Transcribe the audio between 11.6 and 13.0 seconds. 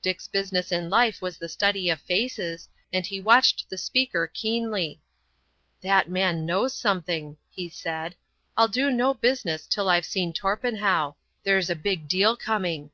a big deal coming."